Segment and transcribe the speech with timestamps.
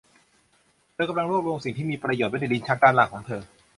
[0.93, 3.41] เธอกำลังรวบรวมสิ่งที่มีประโยชน์ไว้ในลิ้นชักด้านล่างของเธอ